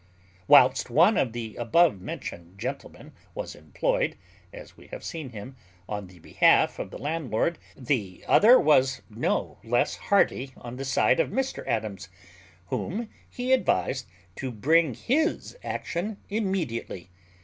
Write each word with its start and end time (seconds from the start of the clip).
Whilst 0.47 0.89
one 0.89 1.15
of 1.15 1.31
the 1.31 1.55
above 1.57 2.01
mentioned 2.01 2.57
gentlemen 2.57 3.11
was 3.35 3.53
employed, 3.53 4.17
as 4.51 4.75
we 4.75 4.87
have 4.87 5.03
seen 5.03 5.29
him, 5.29 5.55
on 5.87 6.07
the 6.07 6.17
behalf 6.17 6.79
of 6.79 6.89
the 6.89 6.97
landlord, 6.97 7.59
the 7.77 8.25
other 8.27 8.59
was 8.59 9.03
no 9.11 9.59
less 9.63 9.95
hearty 9.97 10.53
on 10.57 10.77
the 10.77 10.85
side 10.85 11.19
of 11.19 11.29
Mr 11.29 11.63
Adams, 11.67 12.09
whom 12.65 13.09
he 13.29 13.53
advised 13.53 14.07
to 14.37 14.49
bring 14.51 14.95
his 14.95 15.55
action 15.63 16.17
immediately. 16.29 17.11